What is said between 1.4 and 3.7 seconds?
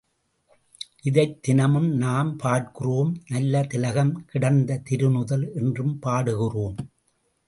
தினமும் நாம் பார்க்கிறோம், நல்ல